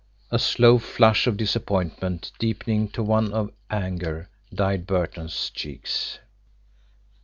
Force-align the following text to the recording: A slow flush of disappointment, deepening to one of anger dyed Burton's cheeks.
A 0.31 0.39
slow 0.39 0.79
flush 0.79 1.27
of 1.27 1.37
disappointment, 1.37 2.31
deepening 2.39 2.87
to 2.87 3.03
one 3.03 3.31
of 3.31 3.51
anger 3.69 4.31
dyed 4.51 4.87
Burton's 4.87 5.51
cheeks. 5.51 6.17